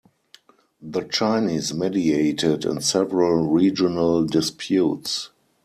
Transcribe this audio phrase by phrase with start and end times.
[0.81, 5.29] The Chinese mediated in several regional disputes.